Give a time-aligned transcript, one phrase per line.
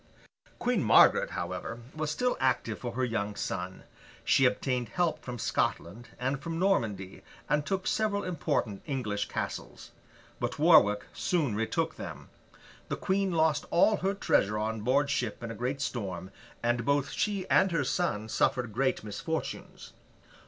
[0.57, 3.83] Queen Margaret, however, was still active for her young son.
[4.25, 9.91] She obtained help from Scotland and from Normandy, and took several important English castles.
[10.39, 12.29] But, Warwick soon retook them;
[12.87, 16.31] the Queen lost all her treasure on board ship in a great storm;
[16.63, 19.93] and both she and her son suffered great misfortunes.